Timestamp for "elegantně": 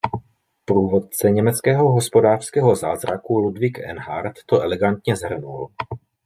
4.61-5.15